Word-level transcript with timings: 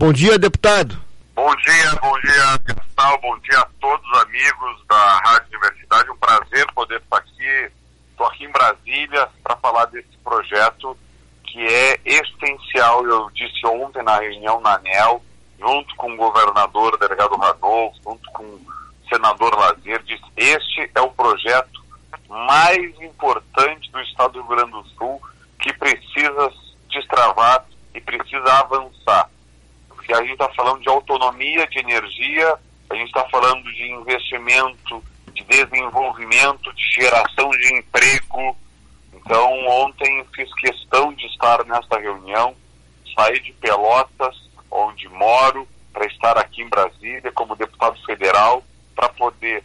Bom 0.00 0.14
dia, 0.14 0.38
deputado. 0.38 0.98
Bom 1.34 1.54
dia, 1.56 1.94
bom 2.00 2.18
dia, 2.20 2.58
Gastal, 2.64 3.20
bom 3.20 3.38
dia 3.40 3.58
a 3.58 3.68
todos 3.78 4.10
os 4.10 4.18
amigos 4.22 4.86
da 4.88 5.18
Rádio 5.18 5.48
Universidade. 5.48 6.10
Um 6.10 6.16
prazer 6.16 6.66
poder 6.72 7.02
estar 7.02 7.18
aqui. 7.18 7.70
Estou 8.10 8.26
aqui 8.26 8.44
em 8.46 8.50
Brasília 8.50 9.28
para 9.44 9.56
falar 9.56 9.84
desse 9.84 10.16
projeto 10.24 10.96
que 11.44 11.60
é 11.66 12.00
essencial. 12.02 13.04
Eu 13.04 13.30
disse 13.34 13.66
ontem 13.66 14.02
na 14.02 14.18
reunião 14.18 14.58
na 14.62 14.76
ANEL, 14.76 15.22
junto 15.58 15.94
com 15.96 16.14
o 16.14 16.16
governador, 16.16 16.98
delegado 16.98 17.36
Radolfo, 17.36 18.00
junto 18.02 18.30
com 18.30 18.42
o 18.42 18.66
senador 19.06 19.54
Lazer, 19.54 20.02
disse: 20.04 20.24
este 20.34 20.90
é 20.94 21.00
o 21.02 21.10
projeto 21.10 21.84
mais 22.26 22.98
importante 23.02 23.92
do 23.92 24.00
estado 24.00 24.32
do 24.32 24.40
Rio 24.40 24.48
Grande 24.48 24.72
do 24.72 24.84
Sul 24.96 25.20
que 25.58 25.74
precisa 25.74 26.50
destravar 26.88 27.66
e 27.94 28.00
precisa 28.00 28.50
avançar. 28.60 29.28
Porque 30.10 30.14
a 30.14 30.22
gente 30.22 30.32
está 30.32 30.48
falando 30.54 30.80
de 30.80 30.88
autonomia 30.88 31.66
de 31.68 31.78
energia, 31.78 32.58
a 32.88 32.94
gente 32.96 33.06
está 33.06 33.28
falando 33.28 33.62
de 33.62 33.92
investimento, 33.92 35.04
de 35.32 35.44
desenvolvimento, 35.44 36.72
de 36.72 36.94
de 37.48 37.74
emprego. 37.74 38.56
Então, 39.12 39.66
ontem 39.66 40.24
fiz 40.34 40.52
questão 40.54 41.12
de 41.12 41.26
estar 41.26 41.64
nessa 41.64 41.98
reunião, 41.98 42.54
saí 43.16 43.40
de 43.40 43.52
Pelotas, 43.54 44.36
onde 44.70 45.08
moro, 45.08 45.66
para 45.92 46.06
estar 46.06 46.38
aqui 46.38 46.62
em 46.62 46.68
Brasília 46.68 47.32
como 47.32 47.56
deputado 47.56 47.98
federal, 48.04 48.62
para 48.94 49.08
poder 49.08 49.64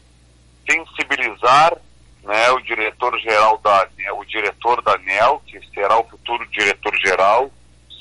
sensibilizar 0.69 1.77
né, 2.23 2.51
o 2.51 2.59
diretor-geral 2.61 3.57
da 3.59 3.87
né, 3.97 4.11
o 4.11 4.23
diretor 4.25 4.81
da 4.81 4.95
ANEL, 4.95 5.41
que 5.45 5.59
será 5.73 5.99
o 5.99 6.09
futuro 6.09 6.45
diretor-geral, 6.47 7.51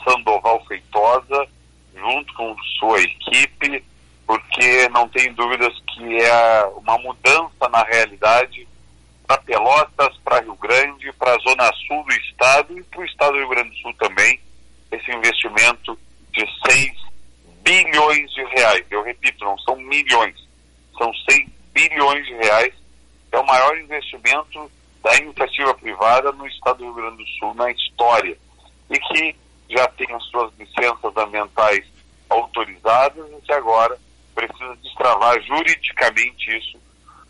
Sandoval 0.02 0.64
Feitosa, 0.66 1.46
junto 1.94 2.34
com 2.34 2.56
sua 2.78 3.00
equipe, 3.00 3.84
porque 4.26 4.88
não 4.88 5.08
tem 5.08 5.32
dúvidas 5.34 5.72
que 5.88 6.20
é 6.20 6.64
uma 6.76 6.98
mudança 6.98 7.68
na 7.70 7.82
realidade 7.84 8.63
para 9.26 9.40
Pelotas, 9.42 10.16
para 10.24 10.40
Rio 10.40 10.54
Grande, 10.56 11.12
para 11.14 11.34
a 11.34 11.38
zona 11.38 11.72
sul 11.86 12.04
do 12.04 12.12
estado 12.12 12.78
e 12.78 12.82
para 12.84 13.00
o 13.00 13.04
estado 13.04 13.32
do 13.32 13.38
Rio 13.38 13.48
Grande 13.48 13.70
do 13.70 13.76
Sul 13.76 13.94
também, 13.94 14.40
esse 14.90 15.10
investimento 15.10 15.98
de 16.32 16.46
6 16.70 16.92
bilhões 17.62 18.30
de 18.32 18.44
reais. 18.44 18.84
Eu 18.90 19.02
repito, 19.02 19.44
não 19.44 19.58
são 19.58 19.76
milhões, 19.76 20.36
são 20.98 21.12
6 21.30 21.48
bilhões 21.72 22.26
de 22.26 22.34
reais 22.34 22.74
é 23.34 23.38
o 23.38 23.46
maior 23.46 23.76
investimento 23.76 24.70
da 25.02 25.14
iniciativa 25.16 25.74
privada 25.74 26.30
no 26.32 26.46
estado 26.46 26.78
do 26.78 26.84
Rio 26.84 26.94
Grande 26.94 27.16
do 27.16 27.30
Sul 27.30 27.52
na 27.54 27.70
história 27.72 28.38
e 28.88 28.98
que 28.98 29.36
já 29.68 29.86
tem 29.88 30.06
as 30.14 30.24
suas 30.26 30.52
licenças 30.56 31.16
ambientais 31.16 31.84
autorizadas 32.30 33.26
e 33.32 33.42
que 33.42 33.52
agora 33.52 33.98
precisa 34.34 34.76
destravar 34.76 35.40
juridicamente 35.42 36.56
isso 36.56 36.78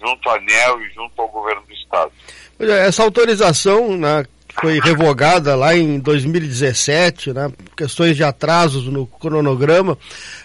junto 0.00 0.28
à 0.28 0.36
ANEL 0.36 0.82
e 0.82 0.94
junto 0.94 1.20
ao 1.20 1.28
governo 1.28 1.62
do 1.62 1.72
estado. 1.72 2.12
É, 2.60 2.86
essa 2.86 3.02
autorização 3.02 3.96
né, 3.96 4.24
foi 4.60 4.80
revogada 4.80 5.54
lá 5.56 5.74
em 5.74 5.98
2017, 5.98 7.32
né, 7.32 7.52
questões 7.76 8.16
de 8.16 8.24
atrasos 8.24 8.86
no 8.86 9.06
cronograma, 9.06 9.98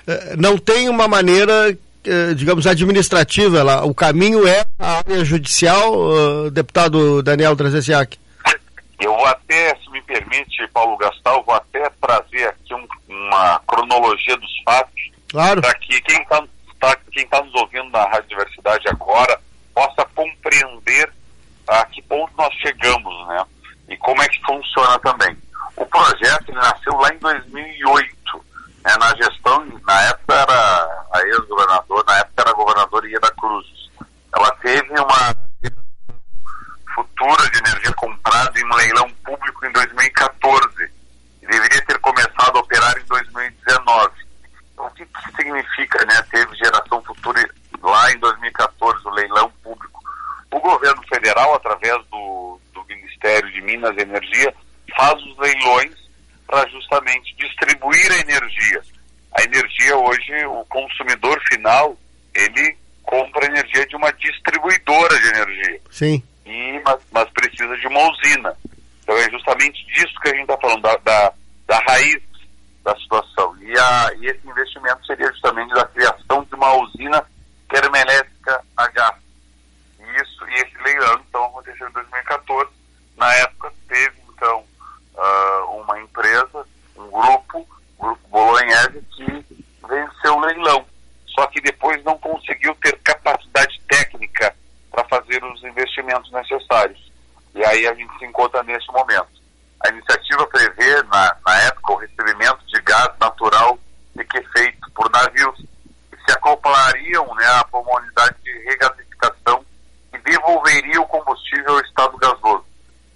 eh, 0.07 0.35
não 0.37 0.57
tem 0.57 0.89
uma 0.89 1.07
maneira 1.07 1.77
eh, 2.05 2.33
digamos, 2.33 2.65
administrativa. 2.65 3.59
Ela, 3.59 3.85
o 3.85 3.93
caminho 3.93 4.47
é 4.47 4.65
a 4.79 4.99
área 4.99 5.25
judicial, 5.25 5.93
uh, 5.93 6.49
deputado 6.49 7.21
Daniel 7.21 7.55
Trezessiak? 7.57 8.17
Eu 8.99 9.13
vou 9.13 9.25
até, 9.25 9.75
se 9.75 9.91
me 9.91 10.01
permite, 10.03 10.65
Paulo 10.73 10.97
Gastal, 10.97 11.43
vou 11.45 11.55
até 11.55 11.89
trazer 12.01 12.47
aqui 12.47 12.73
um, 12.73 12.87
uma 13.09 13.59
cronologia 13.67 14.37
dos 14.37 14.51
fatos. 14.63 15.11
Claro. 15.29 15.61
Para 15.61 15.73
que 15.75 16.01
quem 16.01 16.21
está 16.21 16.43
tá, 16.79 16.95
quem 17.11 17.27
tá 17.27 17.41
nos 17.43 17.53
ouvindo 17.55 17.89
na 17.89 18.03
Rádio 18.03 18.29
Diversidade 18.29 18.87
agora 18.87 19.39
possa 19.73 20.05
compreender 20.15 21.11
a 21.67 21.85
que 21.85 22.01
ponto 22.03 22.33
nós 22.37 22.53
chegamos, 22.55 23.27
né? 23.27 23.45
E 23.89 23.97
como 23.97 24.21
é 24.21 24.27
que 24.27 24.41
funciona 24.45 24.99
também. 24.99 25.37
O 25.75 25.85
projeto 25.85 26.51
nasceu 26.53 26.95
lá 26.95 27.09
em 27.13 27.17
2008 27.19 28.19
né, 28.83 28.95
na 28.99 29.15
gestão, 29.15 29.65
na 29.85 30.01
época 30.03 30.33
era 30.33 31.05
a 31.13 31.21
ex-governador, 31.27 32.03
na 32.07 32.17
época 32.17 32.41
era 32.41 32.49
a 32.49 32.53
governadora 32.53 33.07
Ieda 33.07 33.31
Cruz. 33.31 33.67
Ela 34.33 34.51
teve 34.57 34.93
uma 34.99 35.35
futura 36.95 37.49
de 37.49 37.57
energia 37.59 37.93
comprada 37.93 38.59
em 38.59 38.65
um 38.65 38.75
leilão 38.75 39.09
público 39.25 39.65
em 39.65 39.71
2014 39.71 40.91
e 41.41 41.47
deveria 41.47 41.85
ter 41.85 41.99
começado 41.99 42.57
a 42.57 42.59
operar 42.59 42.97
em 42.97 43.05
2019. 43.05 44.13
Então, 44.73 44.85
o 44.85 44.91
que, 44.91 45.05
que 45.05 45.35
significa, 45.35 46.05
né? 46.05 46.21
Teve 46.31 46.55
geração 46.55 47.01
futura 47.03 47.47
lá 47.81 48.11
em 48.11 48.19
2014, 48.19 49.07
o 49.07 49.11
leilão 49.11 49.51
público. 49.63 49.99
O 50.51 50.59
governo 50.59 51.01
federal, 51.03 51.53
através 51.53 51.97
do, 52.07 52.59
do 52.73 52.83
De 53.93 54.05
Minas 54.05 54.21
Energia, 54.21 54.53
faz 54.95 55.13
os 55.23 55.37
leilões 55.37 55.93
para 56.47 56.67
justamente 56.69 57.35
distribuir 57.35 58.11
a 58.11 58.19
energia. 58.19 58.81
A 59.33 59.43
energia 59.43 59.95
hoje, 59.97 60.45
o 60.45 60.65
consumidor 60.65 61.39
final, 61.47 61.97
ele 62.33 62.77
compra 63.03 63.45
energia 63.45 63.85
de 63.87 63.95
uma 63.95 64.11
distribuidora 64.13 65.19
de 65.19 65.27
energia. 65.27 65.81
Sim. 65.91 66.23
E, 66.45 66.81
mas, 66.83 66.99
mas 67.11 67.29
precisa 67.29 67.75
de 67.77 67.87
uma 67.87 68.09
usina. 68.11 68.55
Então 69.03 69.17
é 69.17 69.29
justamente 69.29 69.85
disso 69.87 70.13
que 70.21 70.29
a 70.29 70.31
gente 70.31 70.41
está 70.41 70.57
falando, 70.57 70.81
da, 70.81 70.95
da, 70.97 71.33
da, 71.67 71.79
raiz 71.79 72.21
da 72.83 72.95
situação. 72.97 73.55
E, 73.61 73.77
a, 73.77 74.11
e 74.19 74.27
esse 74.27 74.47
investimento 74.47 75.05
seria 75.05 75.31
justamente 75.31 75.73
da 75.73 75.85
criação 75.85 76.43
de 76.43 76.55
uma 76.55 76.73
usina 76.75 77.25
termoelétrica 77.69 78.63
a 78.77 78.87
gás. 78.87 79.15
E, 79.99 80.21
isso, 80.21 80.49
e 80.49 80.53
esse 80.55 80.77
leilão, 80.83 81.21
então, 81.27 81.45
aconteceu 81.45 81.87
em 81.87 81.91
2014. 81.91 82.69
Na 83.17 83.33
época, 83.35 83.73
teve, 83.87 84.15
então, 84.33 84.63
uh, 85.15 85.81
uma 85.81 85.99
empresa, 85.99 86.65
um 86.97 87.09
grupo, 87.09 87.67
o 87.97 88.03
Grupo 88.03 88.27
Bolognese, 88.29 89.01
que 89.15 89.45
venceu 89.87 90.35
o 90.35 90.39
leilão. 90.39 90.85
Só 91.27 91.47
que 91.47 91.61
depois 91.61 92.03
não 92.03 92.17
conseguiu 92.17 92.75
ter 92.75 92.97
capacidade 92.99 93.79
técnica 93.87 94.55
para 94.91 95.03
fazer 95.05 95.43
os 95.43 95.63
investimentos 95.63 96.31
necessários. 96.31 97.09
E 97.55 97.63
aí 97.63 97.87
a 97.87 97.93
gente 97.93 98.17
se 98.17 98.25
encontra 98.25 98.63
nesse 98.63 98.87
momento. 98.91 99.39
A 99.85 99.89
iniciativa 99.89 100.45
prevê, 100.47 101.03
na, 101.03 101.37
na 101.45 101.61
época, 101.63 101.93
o 101.93 101.97
recebimento 101.97 102.65
de 102.67 102.81
gás 102.81 103.11
natural 103.19 103.79
feito 104.53 104.91
por 104.91 105.09
navios 105.11 105.55
que 106.11 106.17
se 106.25 106.31
acoplariam 106.31 107.25
né, 107.35 107.45
a 107.45 107.65
uma 107.73 107.99
unidade 107.99 108.35
de 108.43 108.51
regasificação 108.63 109.65
e 110.13 110.17
devolveria 110.19 111.01
o 111.01 111.07
combustível 111.07 111.73
ao 111.73 111.81
estado 111.81 112.17
gasoso. 112.17 112.65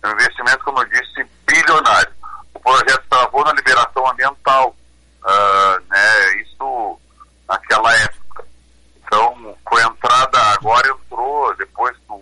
É 0.01 0.07
um 0.07 0.11
investimento, 0.13 0.63
como 0.63 0.79
eu 0.79 0.85
disse, 0.85 1.25
bilionário. 1.47 2.11
O 2.53 2.59
projeto 2.59 3.03
travou 3.09 3.43
na 3.43 3.53
liberação 3.53 4.09
ambiental, 4.09 4.75
uh, 5.23 5.83
né, 5.89 6.41
isso 6.41 6.99
naquela 7.47 7.93
época. 7.97 8.45
Então, 9.05 9.57
com 9.63 9.77
a 9.77 9.83
entrada, 9.83 10.37
agora 10.53 10.87
entrou, 10.89 11.55
depois 11.55 11.95
que 11.97 12.03
o 12.07 12.17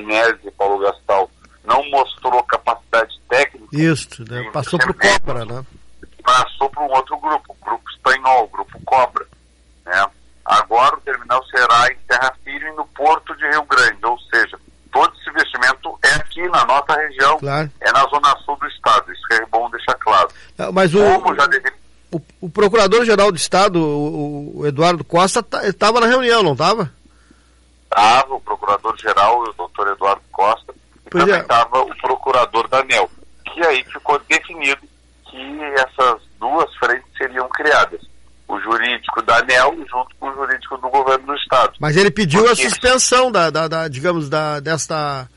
Bolognese 0.00 0.38
e 0.44 0.50
Paulo 0.52 0.78
Gastal 0.78 1.30
não 1.64 1.88
mostrou 1.90 2.42
capacidade 2.44 3.20
técnica. 3.28 3.68
Isso, 3.72 4.24
né? 4.28 4.50
passou 4.52 4.78
para 4.78 4.90
o 4.90 4.94
Cobra, 4.94 5.44
né? 5.44 5.64
Passou 6.22 6.68
para 6.70 6.82
um 6.82 6.90
outro 6.90 7.18
grupo, 7.18 7.56
o 7.60 7.64
grupo 7.64 7.90
espanhol, 7.90 8.48
grupo 8.48 8.80
Cobra. 8.84 9.26
Né? 9.84 10.06
Agora 10.44 10.96
o 10.96 11.00
terminal 11.00 11.44
será 11.46 11.92
em 11.92 11.96
Terra 12.08 12.32
Firme, 12.42 12.72
no 12.72 12.86
Porto 12.86 13.36
de 13.36 13.48
Rio 13.48 13.62
Grande, 13.64 14.04
ou 14.04 14.18
seja, 14.20 14.58
todo 14.92 15.12
esse 15.16 15.30
investimento 15.30 15.98
é 16.02 16.14
aqui 16.14 16.48
na 16.48 16.64
nossa 16.64 16.94
região, 16.94 17.38
claro. 17.38 17.70
é 17.80 17.92
na 17.92 18.04
zona 18.06 18.36
sul 18.44 18.56
do 18.56 18.66
estado, 18.66 19.12
isso 19.12 19.22
é 19.32 19.46
bom 19.46 19.70
deixar 19.70 19.94
claro. 19.94 20.28
Mas 20.72 20.92
o, 20.94 20.98
deve... 20.98 21.72
o, 22.10 22.20
o 22.40 22.50
procurador-geral 22.50 23.30
do 23.30 23.36
estado, 23.36 23.78
o, 23.80 24.60
o, 24.60 24.66
Eduardo 24.66 25.04
Costa, 25.04 25.44
estava 25.62 26.00
na 26.00 26.06
reunião, 26.06 26.42
não 26.42 26.52
estava? 26.52 26.90
Estava, 27.84 28.34
o 28.34 28.40
procurador-geral, 28.40 29.40
o 29.40 29.69
doutor 29.80 29.92
Eduardo 29.92 30.22
Costa, 30.30 30.74
e 31.06 31.10
pois 31.10 31.24
também 31.24 31.40
estava 31.40 31.78
é. 31.78 31.80
o 31.80 31.96
procurador 31.96 32.68
Daniel, 32.68 33.10
que 33.46 33.60
aí 33.64 33.84
ficou 33.84 34.20
definido 34.28 34.80
que 35.24 35.60
essas 35.74 36.20
duas 36.38 36.74
frentes 36.76 37.06
seriam 37.16 37.48
criadas 37.48 38.00
o 38.48 38.58
jurídico 38.60 39.22
da 39.22 39.38
ANEL 39.38 39.76
junto 39.88 40.08
com 40.18 40.28
o 40.28 40.34
jurídico 40.34 40.76
do 40.78 40.88
governo 40.88 41.26
do 41.26 41.34
estado. 41.36 41.74
Mas 41.78 41.96
ele 41.96 42.10
pediu 42.10 42.44
Porque... 42.44 42.62
a 42.62 42.68
suspensão 42.68 43.30
da, 43.30 43.48
da, 43.48 43.68
da, 43.68 43.86
digamos, 43.86 44.28
da, 44.28 44.58
desta 44.58 45.28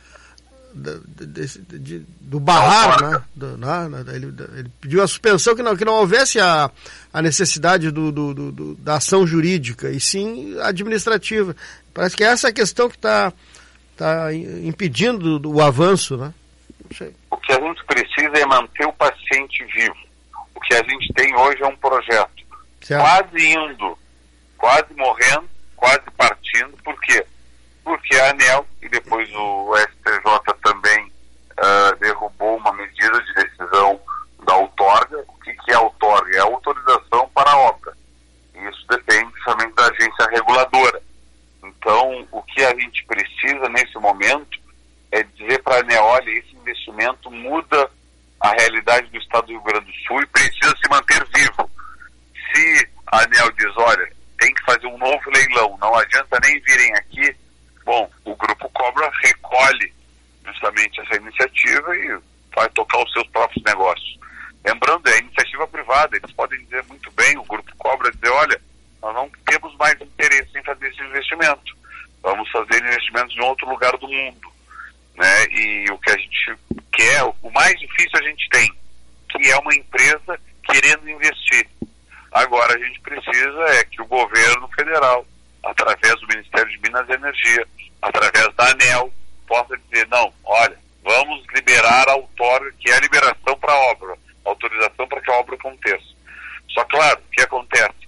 da, 0.73 0.93
desse, 1.05 1.61
de, 1.61 1.99
do 2.19 2.39
barrar, 2.39 2.99
né? 3.03 3.23
Do, 3.35 3.55
né? 3.55 3.87
Ele, 4.15 4.33
ele, 4.57 4.71
pediu 4.81 5.03
a 5.03 5.07
suspensão 5.07 5.55
que 5.55 5.61
não, 5.61 5.77
que 5.77 5.85
não 5.85 5.93
houvesse 5.93 6.39
a, 6.39 6.71
a 7.13 7.21
necessidade 7.21 7.91
do, 7.91 8.11
do, 8.11 8.33
do 8.33 8.75
da 8.75 8.95
ação 8.95 9.27
jurídica, 9.27 9.91
e 9.91 9.99
sim 9.99 10.59
administrativa. 10.59 11.55
Parece 11.93 12.17
que 12.17 12.23
essa 12.23 12.47
é 12.47 12.49
a 12.49 12.53
questão 12.53 12.89
que 12.89 12.95
está 12.95 13.31
tá 14.03 14.33
impedindo 14.33 15.49
o 15.49 15.61
avanço, 15.61 16.17
né? 16.17 16.33
O 17.31 17.37
que 17.37 17.53
a 17.53 17.59
gente 17.61 17.83
precisa 17.85 18.37
é 18.37 18.45
manter 18.45 18.85
o 18.85 18.93
paciente 18.93 19.63
vivo. 19.73 19.95
O 20.53 20.59
que 20.59 20.73
a 20.73 20.83
gente 20.83 21.13
tem 21.13 21.33
hoje 21.35 21.63
é 21.63 21.67
um 21.67 21.75
projeto 21.77 22.43
certo. 22.81 23.01
quase 23.01 23.47
indo, 23.47 23.97
quase 24.57 24.93
morrendo, 24.95 25.49
quase 25.77 26.03
partindo. 26.17 26.75
Por 26.83 26.99
quê? 27.01 27.25
Porque 27.83 28.15
a 28.17 28.31
ANEL 28.31 28.67
e 28.81 28.89
depois 28.89 29.29
o 29.33 29.73
STJ 29.77 30.53
também 30.61 31.05
uh, 31.05 31.95
derrubou 31.99 32.57
uma 32.57 32.73
medida 32.73 33.21
de 33.21 33.33
decisão 33.35 33.99
da 34.45 34.57
outorga. 34.57 35.23
O 35.29 35.39
que, 35.43 35.53
que 35.53 35.71
é 35.71 35.79
outorga? 35.79 36.35
É 36.35 36.39
a 36.39 36.43
autorização 36.43 37.29
para 37.33 37.51
a 37.51 37.57
obra. 37.57 37.93
E 38.53 38.69
isso 38.69 38.85
depende 38.89 39.31
somente 39.43 39.73
da 39.75 39.87
agência 39.87 40.27
reguladora. 40.29 41.01
Então, 41.63 42.27
o 42.31 42.41
que 42.43 42.63
a 42.63 42.75
gente 42.75 43.05
precisa 43.05 43.32
nesse 43.69 43.97
momento 43.97 44.59
é 45.11 45.23
dizer 45.23 45.61
para 45.61 45.75
a 45.75 45.79
ANEL, 45.79 46.03
olha, 46.03 46.31
esse 46.31 46.55
investimento 46.55 47.29
muda 47.29 47.89
a 48.39 48.51
realidade 48.51 49.09
do 49.09 49.17
estado 49.17 49.45
do 49.47 49.53
Rio 49.53 49.61
Grande 49.61 49.85
do 49.85 49.97
Sul 50.07 50.21
e 50.21 50.27
precisa 50.27 50.75
se 50.81 50.89
manter 50.89 51.23
vivo. 51.35 51.69
Se 52.33 52.89
a 53.07 53.21
ANEL 53.21 53.51
diz, 53.51 53.77
olha, 53.77 54.11
tem 54.39 54.53
que 54.53 54.65
fazer 54.65 54.87
um 54.87 54.97
novo 54.97 55.29
leilão, 55.33 55.77
não 55.79 55.95
adianta 55.95 56.37
nem 56.43 56.59
virem 56.61 56.93
aqui, 56.95 57.35
bom, 57.85 58.09
o 58.25 58.35
Grupo 58.35 58.69
Cobra 58.71 59.09
recolhe 59.23 59.93
justamente 60.45 60.99
essa 61.01 61.15
iniciativa 61.15 61.95
e 61.95 62.19
vai 62.55 62.67
tocar 62.69 63.03
os 63.03 63.13
seus 63.13 63.27
próprios 63.27 63.63
negócios. 63.63 64.19
Lembrando, 64.65 65.07
é 65.09 65.19
iniciativa 65.19 65.67
privada, 65.67 66.17
eles 66.17 66.31
podem 66.33 66.59
dizer 66.65 66.83
muito 66.85 67.11
bem, 67.11 67.37
o 67.37 67.43
Grupo 67.43 67.71
Cobra 67.77 68.11
dizer, 68.11 68.29
olha, 68.29 68.61
nós 69.01 69.13
não 69.13 69.29
temos 69.45 69.75
mais 69.77 69.99
interesse 70.01 70.57
em 70.57 70.63
fazer 70.63 70.87
esse 70.87 71.01
investimento, 71.03 71.77
vamos 72.23 72.49
fazer 72.49 72.81
investimentos 72.81 73.35
em 73.35 73.43
outro 73.43 73.69
lugar 73.69 73.95
do 73.97 74.07
mundo. 74.07 74.51
Né? 75.15 75.45
E 75.51 75.91
o 75.91 75.97
que 75.99 76.09
a 76.09 76.17
gente 76.17 76.55
quer, 76.91 77.23
o 77.23 77.51
mais 77.51 77.77
difícil 77.79 78.19
a 78.19 78.23
gente 78.23 78.49
tem, 78.49 78.73
que 79.29 79.51
é 79.51 79.57
uma 79.57 79.75
empresa 79.75 80.39
querendo 80.63 81.09
investir. 81.09 81.67
Agora 82.31 82.73
a 82.73 82.79
gente 82.79 82.99
precisa 83.01 83.61
é 83.77 83.83
que 83.83 84.01
o 84.01 84.07
governo 84.07 84.67
federal, 84.69 85.25
através 85.63 86.19
do 86.19 86.27
Ministério 86.27 86.71
de 86.71 86.79
Minas 86.79 87.07
e 87.09 87.13
Energia, 87.13 87.67
através 88.01 88.47
da 88.55 88.71
ANEL, 88.71 89.13
possa 89.47 89.77
dizer, 89.77 90.07
não, 90.07 90.33
olha, 90.45 90.77
vamos 91.03 91.45
liberar 91.53 92.09
a 92.09 92.15
outorga, 92.15 92.73
que 92.79 92.89
é 92.89 92.95
a 92.95 93.01
liberação 93.01 93.55
para 93.59 93.71
a 93.71 93.91
obra, 93.91 94.17
autorização 94.45 95.07
para 95.07 95.21
que 95.21 95.31
a 95.31 95.35
obra 95.35 95.55
aconteça. 95.55 96.13
Só 96.69 96.83
claro, 96.85 97.19
o 97.19 97.31
que 97.31 97.41
acontece? 97.41 98.02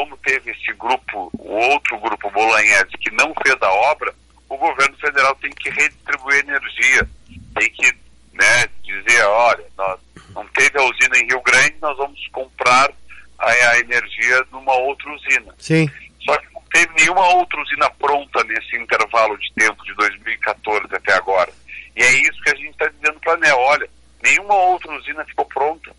Como 0.00 0.16
teve 0.16 0.50
esse 0.50 0.72
grupo, 0.78 1.30
o 1.38 1.52
outro 1.52 1.98
grupo 1.98 2.30
Bolanhese, 2.30 2.96
que 2.98 3.10
não 3.10 3.34
fez 3.46 3.54
a 3.60 3.70
obra, 3.70 4.14
o 4.48 4.56
governo 4.56 4.96
federal 4.96 5.34
tem 5.36 5.50
que 5.50 5.68
redistribuir 5.68 6.38
energia, 6.38 7.06
tem 7.54 7.70
que 7.70 7.92
né, 8.32 8.66
dizer, 8.82 9.22
olha, 9.26 9.66
nós, 9.76 10.00
não 10.34 10.46
teve 10.48 10.78
a 10.78 10.84
usina 10.84 11.18
em 11.18 11.26
Rio 11.26 11.42
Grande, 11.42 11.76
nós 11.82 11.98
vamos 11.98 12.18
comprar 12.28 12.90
a, 13.38 13.50
a 13.50 13.78
energia 13.78 14.42
numa 14.50 14.72
outra 14.72 15.12
usina. 15.12 15.54
Sim. 15.58 15.86
Só 16.24 16.34
que 16.38 16.46
não 16.54 16.62
teve 16.72 16.94
nenhuma 16.94 17.34
outra 17.34 17.60
usina 17.60 17.90
pronta 17.90 18.42
nesse 18.44 18.76
intervalo 18.78 19.36
de 19.36 19.52
tempo 19.52 19.84
de 19.84 19.94
2014 19.96 20.94
até 20.94 21.12
agora. 21.12 21.52
E 21.94 22.02
é 22.02 22.10
isso 22.22 22.40
que 22.42 22.48
a 22.48 22.56
gente 22.56 22.70
está 22.70 22.88
dizendo 22.88 23.20
para 23.20 23.32
a 23.32 23.36
ANEL, 23.36 23.58
olha, 23.58 23.90
nenhuma 24.22 24.54
outra 24.54 24.96
usina 24.96 25.26
ficou 25.26 25.44
pronta. 25.44 25.94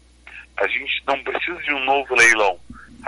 A 0.57 0.67
gente 0.67 1.03
não 1.05 1.23
precisa 1.23 1.61
de 1.61 1.71
um 1.71 1.85
novo 1.85 2.15
leilão. 2.15 2.59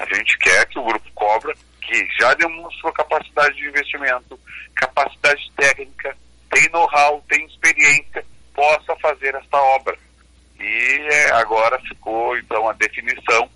A 0.03 0.15
gente 0.15 0.37
quer 0.37 0.65
que 0.67 0.77
o 0.77 0.83
Grupo 0.83 1.09
Cobra 1.13 1.53
que 1.81 2.07
já 2.19 2.33
demonstrou 2.33 2.91
capacidade 2.93 3.55
de 3.55 3.67
investimento, 3.67 4.39
capacidade 4.75 5.51
técnica, 5.55 6.15
tem 6.49 6.69
know-how, 6.71 7.23
tem 7.29 7.45
experiência, 7.45 8.25
possa 8.53 8.95
fazer 9.01 9.35
esta 9.35 9.57
obra. 9.57 9.97
E 10.59 11.07
é, 11.11 11.31
agora 11.33 11.79
ficou, 11.81 12.37
então, 12.37 12.69
a 12.69 12.73
definição 12.73 13.49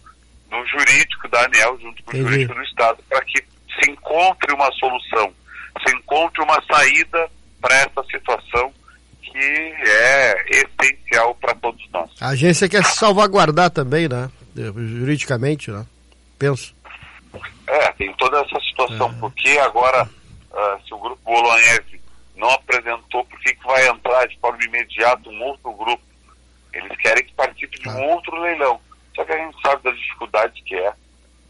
no 0.51 0.65
jurídico 0.67 1.27
da 1.29 1.45
ANEL, 1.45 1.79
junto 1.79 2.03
com 2.03 2.17
o 2.17 2.19
jurídico 2.19 2.53
do 2.53 2.63
Estado, 2.63 3.03
para 3.09 3.23
que 3.25 3.39
se 3.41 3.91
encontre 3.91 4.53
uma 4.53 4.71
solução, 4.73 5.33
se 5.85 5.95
encontre 5.95 6.41
uma 6.41 6.61
saída 6.63 7.29
para 7.61 7.75
essa 7.75 8.03
situação 8.11 8.73
que 9.21 9.37
é 9.37 10.45
essencial 10.49 11.35
para 11.35 11.53
todos 11.55 11.85
nós. 11.91 12.09
A 12.19 12.29
agência 12.29 12.67
quer 12.67 12.83
se 12.83 12.97
salvaguardar 12.97 13.69
também, 13.69 14.07
né? 14.07 14.29
Juridicamente, 14.55 15.69
né? 15.69 15.85
Penso. 16.37 16.75
É, 17.67 17.91
tem 17.93 18.13
toda 18.13 18.39
essa 18.39 18.59
situação. 18.61 19.09
É. 19.09 19.19
Porque 19.19 19.49
agora, 19.59 20.03
uh, 20.03 20.87
se 20.87 20.93
o 20.93 20.99
grupo 20.99 21.21
Bolognese 21.23 22.01
não 22.35 22.49
apresentou, 22.51 23.25
por 23.25 23.39
que, 23.39 23.55
que 23.55 23.65
vai 23.65 23.87
entrar 23.87 24.27
de 24.27 24.37
forma 24.39 24.63
imediata 24.63 25.29
um 25.29 25.43
outro 25.43 25.71
grupo? 25.73 26.03
Eles 26.73 26.95
querem 26.97 27.25
que 27.25 27.33
participe 27.33 27.79
de 27.79 27.89
um 27.89 28.03
ah. 28.03 28.13
outro 28.13 28.39
leilão. 28.39 28.79
Só 29.15 29.25
que 29.25 29.33
a 29.33 29.37
gente 29.37 29.59
sabe 29.61 29.83
das 29.83 29.97
dificuldades 29.97 30.63
que 30.63 30.75
é, 30.75 30.93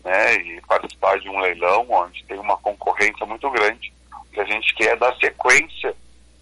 né? 0.04 0.36
E 0.36 0.62
participar 0.62 1.20
de 1.20 1.28
um 1.30 1.40
leilão 1.40 1.86
onde 1.90 2.24
tem 2.24 2.40
uma 2.40 2.58
concorrência 2.58 3.26
muito 3.26 3.50
grande. 3.52 3.94
O 4.22 4.32
que 4.32 4.40
a 4.40 4.46
gente 4.46 4.74
quer 4.76 4.94
é 4.94 4.96
dar 4.96 5.14
sequência 5.18 5.94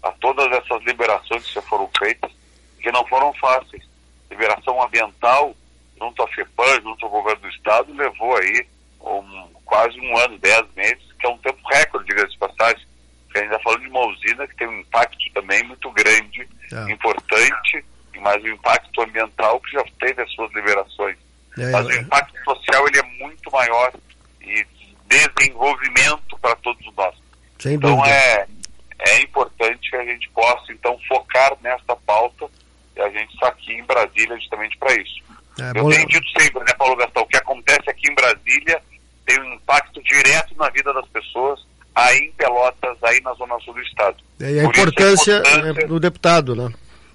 a 0.02 0.12
todas 0.12 0.46
essas 0.52 0.82
liberações 0.84 1.44
que 1.44 1.54
já 1.54 1.62
foram 1.62 1.90
feitas, 1.98 2.30
que 2.80 2.92
não 2.92 3.04
foram 3.08 3.32
fáceis. 3.34 3.82
Liberação 4.30 4.80
ambiental, 4.80 5.54
junto 5.98 6.22
à 6.22 6.28
FEPAM, 6.28 6.82
junto 6.82 7.04
ao 7.04 7.10
governo 7.10 7.42
do 7.42 7.48
estado, 7.48 7.92
levou 7.94 8.36
aí 8.36 8.66
um, 9.00 9.48
quase 9.64 9.98
um 10.00 10.16
ano, 10.18 10.38
dez 10.38 10.64
meses, 10.74 11.04
que 11.18 11.26
é 11.26 11.30
um 11.30 11.38
tempo 11.38 11.60
recorde, 11.68 12.08
diga-se 12.08 12.32
de 12.32 12.38
passagem. 12.38 12.86
Porque 13.26 13.38
a 13.38 13.42
gente 13.42 13.52
está 13.52 13.62
falando 13.62 13.80
de 13.82 13.88
uma 13.88 14.06
usina 14.06 14.46
que 14.46 14.56
tem 14.56 14.68
um 14.68 14.80
impacto 14.80 15.32
também 15.34 15.62
muito 15.64 15.90
grande, 15.92 16.48
é. 16.72 16.92
importante, 16.92 17.84
mas 18.20 18.42
o 18.42 18.48
impacto 18.48 19.02
ambiental 19.02 19.60
que 19.60 19.72
já 19.72 19.84
teve 20.00 20.22
as 20.22 20.32
suas 20.32 20.52
liberações. 20.54 21.16
É, 21.58 21.70
mas 21.70 21.86
o 21.86 21.92
impacto 21.92 22.44
social 22.44 22.86
ele 22.88 22.98
é 22.98 23.02
muito 23.24 23.50
maior 23.50 23.92
e 24.42 24.66
desenvolvimento 25.08 26.38
para 26.40 26.54
todos 26.56 26.84
nós. 26.94 27.14
Sem 27.58 27.74
então 27.74 28.04
é, 28.04 28.46
é 28.98 29.22
importante 29.22 29.90
que 29.90 29.96
a 29.96 30.04
gente 30.04 30.28
possa 30.30 30.72
então 30.72 30.98
focar 31.08 31.56
nesta 31.62 31.96
pauta 31.96 32.46
e 32.96 33.00
a 33.00 33.08
gente 33.10 33.32
está 33.34 33.48
aqui 33.48 33.72
em 33.72 33.84
Brasília 33.84 34.36
justamente 34.36 34.76
para 34.78 34.94
isso. 34.94 35.25
É, 35.58 35.78
Eu 35.78 35.88
tenho 35.88 36.06
dito 36.08 36.26
sempre, 36.40 36.60
né, 36.60 36.72
Paulo 36.78 36.96
Gastão, 36.96 37.22
o 37.22 37.26
que 37.26 37.36
acontece 37.36 37.88
aqui 37.88 38.10
em 38.10 38.14
Brasília 38.14 38.82
tem 39.26 39.40
um 39.40 39.54
impacto 39.54 40.00
direto 40.02 40.54
na 40.56 40.70
vida 40.70 40.92
das 40.94 41.06
pessoas, 41.08 41.60
aí 41.94 42.18
em 42.18 42.32
Pelotas, 42.32 42.96
aí 43.02 43.20
na 43.22 43.34
Zona 43.34 43.58
Sul 43.60 43.74
do 43.74 43.82
Estado. 43.82 44.16
E 44.38 44.60
a 44.60 44.64
importância, 44.64 45.36
a 45.36 45.38
importância, 45.40 45.88
do 45.88 46.00
deputado, 46.00 46.54
né? 46.54 46.72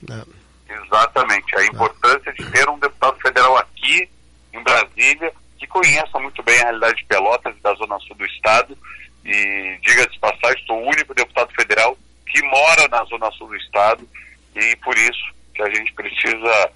É. 0.10 0.42
Exatamente, 0.74 1.56
a 1.56 1.66
importância 1.66 2.34
de 2.34 2.46
ter 2.52 2.68
um 2.70 2.80
deputado 2.80 3.18
federal 3.22 3.58
aqui 3.58 4.10
em 4.54 4.64
Brasília, 4.64 5.32
que 5.58 5.68
conheça 5.68 6.20
muito 6.20 6.44
bem 6.44 6.60
a 6.60 6.64
realidade 6.64 6.98
de 6.98 7.06
Pelotas 7.06 7.56
e 7.56 7.62
da 7.62 7.74
Zona 7.76 8.00
Sul 8.00 8.16
do 8.16 8.26
Estado, 8.26 8.78
e 9.24 9.78
diga 9.82 10.08
de 10.08 10.20
passagem, 10.20 10.66
sou 10.66 10.78
o 10.78 10.88
único 10.88 11.14
deputado 11.14 11.54
federal 11.54 11.98
que 12.28 12.42
mora 12.44 12.88
na 12.90 13.04
Zona 13.06 13.32
Sul 13.32 13.48
do 13.48 13.56
Estado, 13.56 14.08
e 14.56 14.76
por 14.78 14.98
isso 14.98 15.34
que 15.54 15.62
a 15.62 15.70
gente 15.70 15.94
precisa 15.94 16.72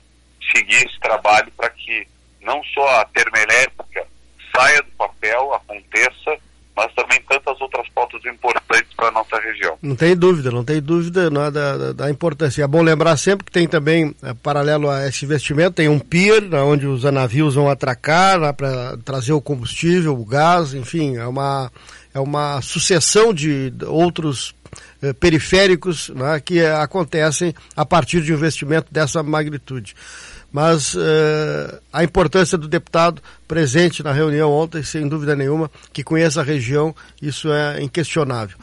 seguir 0.54 0.86
esse 0.86 1.00
trabalho 1.00 1.51
para 1.58 1.70
que 1.70 2.08
não 2.42 2.63
só 2.66 3.01
a 3.01 3.06
termoelétrica 3.06 4.08
saia 4.56 4.82
do 4.82 4.92
papel, 4.92 5.54
aconteça, 5.54 6.38
mas 6.75 6.94
também 6.94 7.22
tantas 7.24 7.60
outras 7.60 7.88
pautas 7.90 8.24
importantes 8.25 8.94
para 8.96 9.08
a 9.08 9.12
nossa 9.12 9.40
região. 9.40 9.75
Não 9.86 9.96
tem 9.96 10.15
dúvida, 10.15 10.50
não 10.50 10.63
tem 10.63 10.82
dúvida 10.82 11.30
não, 11.30 11.44
é 11.44 11.51
da, 11.51 11.77
da, 11.77 11.94
da, 11.94 12.10
importância. 12.10 12.63
É 12.63 12.68
bom 12.68 12.82
lembrar 12.82 13.15
sempre 13.18 13.46
que 13.46 13.51
tem 13.51 13.68
também, 13.68 14.15
é, 14.24 14.34
paralelo 14.34 14.89
a 14.89 15.08
esse 15.08 15.25
investimento, 15.25 15.75
tem 15.75 15.88
um 15.88 16.00
pier, 16.00 16.42
né, 16.42 16.60
onde 16.60 16.88
os 16.88 17.04
navios 17.04 17.54
vão 17.54 17.70
atracar 17.70 18.39
né, 18.39 18.51
para 18.51 18.98
trazer 19.06 19.34
o 19.34 19.42
combustível, 19.42 20.20
o 20.20 20.25
gás, 20.25 20.74
enfim, 20.74 21.18
é 21.18 21.27
uma, 21.27 21.72
é 22.13 22.20
uma 22.20 22.62
sucessão 22.62 23.32
de 23.32 23.72
outros 23.86 24.56
eh, 25.01 25.13
periféricos 25.13 26.10
né, 26.10 26.39
que 26.39 26.65
acontecem 26.65 27.54
a 27.75 27.86
partir 27.86 28.22
de 28.22 28.34
investimento 28.34 28.88
dessa 28.92 29.22
magnitude 29.22 29.96
mas 30.56 30.94
uh, 30.94 31.82
a 31.92 32.01
importância 32.01 32.58
do 32.58 32.65
deputado 32.65 33.22
presente 33.46 34.01
na 34.01 34.13
reunião 34.13 34.50
ontem, 34.50 34.82
sem 34.84 35.06
dúvida 35.06 35.36
nenhuma, 35.36 35.70
que 35.92 36.01
conheça 36.01 36.39
a 36.39 36.46
região, 36.46 36.96
isso 37.22 37.51
é 37.51 37.84
inquestionável. 37.84 38.56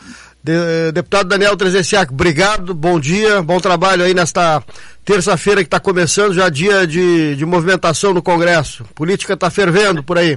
De, 0.45 0.53
uh, 0.53 0.93
deputado 0.93 1.29
Daniel 1.29 1.57
Trezessiak, 1.57 2.13
obrigado, 2.13 2.75
bom 2.75 2.99
dia, 2.99 3.41
bom 3.43 3.61
trabalho 3.61 4.03
aí 4.03 4.13
nesta 4.13 4.61
terça-feira 5.05 5.61
que 5.61 5.69
está 5.69 5.79
começando, 5.79 6.35
já 6.35 6.49
dia 6.49 6.85
de, 6.85 7.37
de 7.37 7.47
movimentação 7.47 8.13
no 8.13 8.21
Congresso. 8.21 8.85
Política 8.87 9.35
está 9.35 9.49
fervendo 9.51 10.03
por 10.03 10.19
aí. 10.19 10.37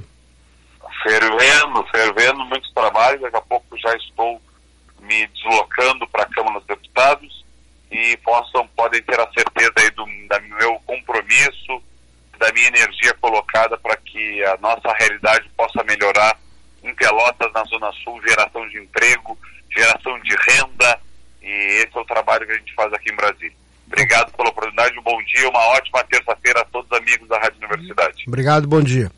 Fervendo, 1.01 1.83
fervendo, 1.91 2.45
muitos 2.45 2.71
trabalhos, 2.71 3.21
daqui 3.21 3.37
a 3.37 3.41
pouco 3.41 3.65
já 3.79 3.95
estou 3.95 4.39
me 5.01 5.27
deslocando 5.27 6.07
para 6.07 6.21
a 6.23 6.29
Câmara 6.29 6.59
dos 6.59 6.67
Deputados 6.67 7.45
e 7.91 8.17
possam, 8.17 8.67
podem 8.75 9.01
ter 9.01 9.19
a 9.19 9.27
certeza 9.33 9.73
aí 9.77 9.89
do 9.91 10.05
da 10.27 10.39
meu 10.39 10.79
compromisso, 10.85 11.81
da 12.37 12.51
minha 12.53 12.67
energia 12.67 13.13
colocada 13.19 13.75
para 13.77 13.97
que 13.97 14.43
a 14.45 14.57
nossa 14.57 14.93
realidade 14.99 15.49
possa 15.57 15.83
melhorar 15.83 16.37
em 16.83 16.93
Pelotas, 16.93 17.51
na 17.53 17.63
Zona 17.63 17.91
Sul, 18.03 18.21
geração 18.27 18.67
de 18.69 18.79
emprego, 18.79 19.37
geração 19.75 20.19
de 20.21 20.35
renda, 20.35 20.99
e 21.41 21.83
esse 21.83 21.95
é 21.95 21.99
o 21.99 22.05
trabalho 22.05 22.45
que 22.45 22.53
a 22.53 22.57
gente 22.57 22.73
faz 22.73 22.91
aqui 22.93 23.11
em 23.11 23.15
Brasília. 23.15 23.53
Obrigado 23.87 24.31
pela 24.35 24.49
oportunidade, 24.49 24.97
um 24.97 25.03
bom 25.03 25.21
dia, 25.23 25.49
uma 25.49 25.67
ótima 25.69 26.03
terça-feira 26.05 26.61
a 26.61 26.65
todos 26.65 26.89
os 26.91 26.97
amigos 26.97 27.27
da 27.27 27.37
Rádio 27.37 27.57
Universidade. 27.57 28.23
Obrigado, 28.27 28.67
bom 28.67 28.81
dia. 28.81 29.11